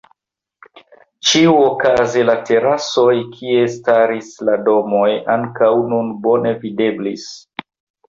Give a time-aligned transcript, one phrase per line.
[1.31, 5.07] Ĉiuokaze la terasoj kie staris la domoj
[5.39, 7.33] ankaŭ nun bone videblis.